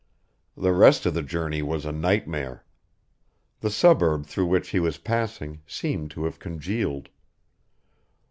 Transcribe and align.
The 0.57 0.73
rest 0.73 1.05
of 1.05 1.13
the 1.13 1.21
journey 1.21 1.61
was 1.61 1.85
a 1.85 1.91
nightmare. 1.91 2.65
The 3.59 3.69
suburb 3.69 4.25
through 4.25 4.47
which 4.47 4.69
he 4.69 4.79
was 4.79 4.97
passing 4.97 5.61
seemed 5.67 6.09
to 6.09 6.25
have 6.25 6.39
congealed. 6.39 7.09